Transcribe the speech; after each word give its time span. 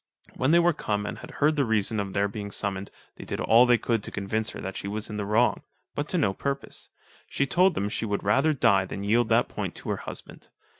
When 0.33 0.49
they 0.49 0.57
were 0.57 0.73
come 0.73 1.05
and 1.05 1.19
had 1.19 1.29
heard 1.29 1.55
the 1.55 1.63
reason 1.63 1.99
of 1.99 2.13
their 2.13 2.27
being 2.27 2.49
summoned, 2.49 2.89
they 3.17 3.23
did 3.23 3.39
all 3.39 3.67
they 3.67 3.77
could 3.77 4.01
to 4.01 4.09
convince 4.09 4.49
her 4.49 4.59
that 4.59 4.75
she 4.75 4.87
was 4.87 5.11
in 5.11 5.17
the 5.17 5.27
wrong, 5.27 5.61
but 5.93 6.09
to 6.09 6.17
no 6.17 6.33
purpose: 6.33 6.89
she 7.29 7.45
told 7.45 7.75
them 7.75 7.87
she 7.87 8.05
would 8.07 8.23
rather 8.23 8.51
die 8.51 8.85
than 8.85 9.03
yield 9.03 9.29
that 9.29 9.47
point 9.47 9.75
to 9.75 9.89
her 9.91 9.97
husband. 9.97 10.47